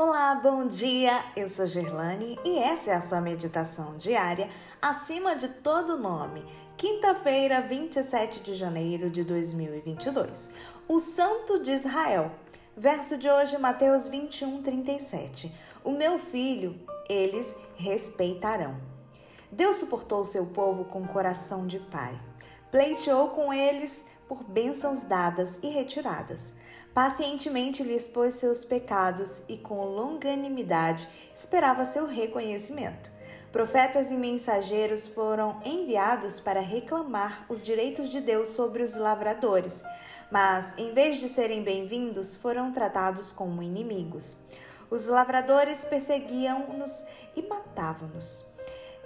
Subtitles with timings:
[0.00, 1.24] Olá, bom dia!
[1.34, 4.48] Eu sou Gerlane e essa é a sua meditação diária
[4.80, 6.44] acima de todo nome.
[6.76, 10.52] Quinta-feira, 27 de janeiro de 2022.
[10.86, 12.30] O Santo de Israel.
[12.76, 15.52] Verso de hoje, Mateus 21, 37.
[15.82, 16.78] O meu filho,
[17.08, 18.76] eles respeitarão.
[19.50, 22.16] Deus suportou seu povo com coração de pai.
[22.70, 26.52] Pleiteou com eles por bênçãos dadas e retiradas.
[26.94, 33.12] Pacientemente lhe expôs seus pecados e com longanimidade esperava seu reconhecimento.
[33.52, 39.84] Profetas e mensageiros foram enviados para reclamar os direitos de Deus sobre os lavradores,
[40.30, 44.44] mas em vez de serem bem-vindos, foram tratados como inimigos.
[44.90, 48.46] Os lavradores perseguiam-nos e matavam-nos.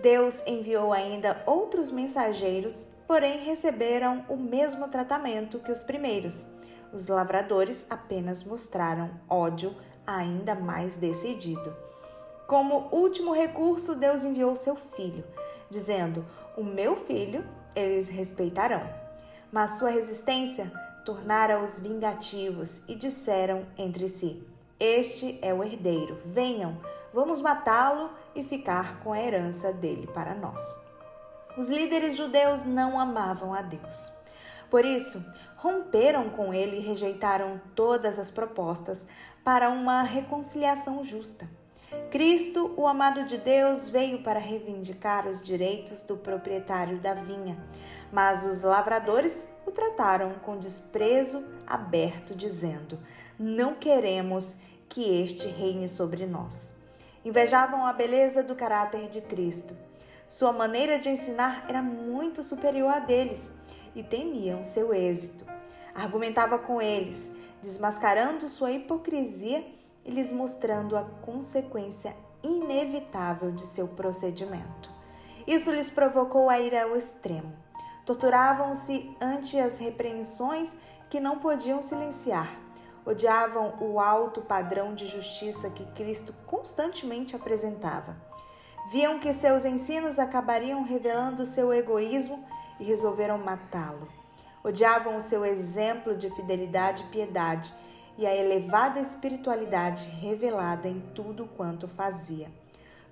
[0.00, 6.46] Deus enviou ainda outros mensageiros, porém receberam o mesmo tratamento que os primeiros.
[6.92, 9.74] Os lavradores apenas mostraram ódio
[10.06, 11.76] ainda mais decidido.
[12.46, 15.24] Como último recurso, Deus enviou seu filho,
[15.68, 16.24] dizendo:
[16.56, 17.44] O meu filho
[17.76, 18.82] eles respeitarão.
[19.52, 20.72] Mas sua resistência
[21.04, 24.42] tornara-os vingativos e disseram entre si:
[24.80, 26.78] Este é o herdeiro, venham,
[27.12, 30.62] vamos matá-lo e ficar com a herança dele para nós.
[31.56, 34.12] Os líderes judeus não amavam a Deus.
[34.70, 35.24] Por isso,
[35.56, 39.06] romperam com ele e rejeitaram todas as propostas
[39.44, 41.48] para uma reconciliação justa.
[42.10, 47.58] Cristo, o amado de Deus, veio para reivindicar os direitos do proprietário da vinha,
[48.12, 52.98] mas os lavradores o trataram com desprezo aberto, dizendo:
[53.38, 54.58] Não queremos
[54.88, 56.76] que este reine sobre nós.
[57.24, 59.74] Invejavam a beleza do caráter de Cristo.
[60.28, 63.50] Sua maneira de ensinar era muito superior à deles
[63.98, 65.44] e temiam seu êxito.
[65.92, 69.66] Argumentava com eles, desmascarando sua hipocrisia
[70.04, 74.88] e lhes mostrando a consequência inevitável de seu procedimento.
[75.46, 77.52] Isso lhes provocou a ira ao extremo.
[78.06, 80.78] Torturavam-se ante as repreensões
[81.10, 82.56] que não podiam silenciar.
[83.04, 88.16] Odiavam o alto padrão de justiça que Cristo constantemente apresentava.
[88.92, 92.44] Viam que seus ensinos acabariam revelando seu egoísmo
[92.78, 94.08] e resolveram matá-lo.
[94.62, 97.72] Odiavam o seu exemplo de fidelidade e piedade
[98.18, 102.50] e a elevada espiritualidade revelada em tudo quanto fazia.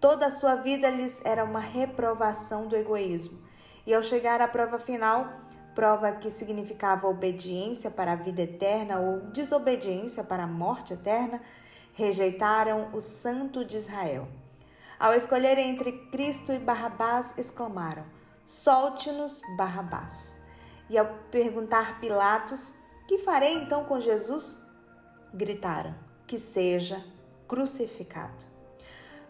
[0.00, 3.38] Toda a sua vida lhes era uma reprovação do egoísmo,
[3.86, 5.28] e ao chegar à prova final,
[5.74, 11.40] prova que significava obediência para a vida eterna ou desobediência para a morte eterna,
[11.92, 14.26] rejeitaram o Santo de Israel.
[14.98, 18.04] Ao escolher entre Cristo e Barrabás, exclamaram:
[18.46, 20.36] Solte-nos Barrabás.
[20.90, 22.74] E ao perguntar Pilatos:
[23.08, 24.62] Que farei então com Jesus?
[25.32, 25.94] Gritaram:
[26.26, 27.04] Que seja
[27.48, 28.46] crucificado.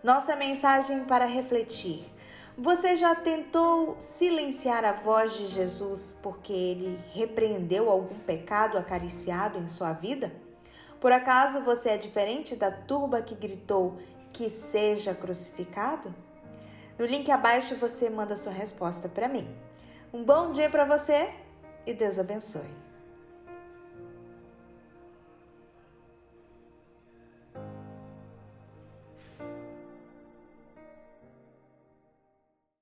[0.02, 2.12] Nossa mensagem para refletir.
[2.56, 9.66] Você já tentou silenciar a voz de Jesus porque ele repreendeu algum pecado acariciado em
[9.66, 10.32] sua vida?
[11.00, 13.98] Por acaso você é diferente da turba que gritou
[14.32, 16.14] que seja crucificado?
[16.98, 19.48] No link abaixo você manda sua resposta para mim.
[20.12, 21.28] Um bom dia para você
[21.84, 22.70] e Deus abençoe.